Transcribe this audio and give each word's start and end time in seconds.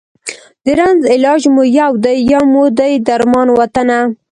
د 0.63 0.65
رنځ 0.79 1.01
علاج 1.13 1.41
مو 1.53 1.63
یو 1.79 1.91
دی، 2.03 2.15
یو 2.33 2.43
مو 2.53 2.63
دی 2.79 2.93
درمان 3.07 3.47
وطنه 3.59 3.99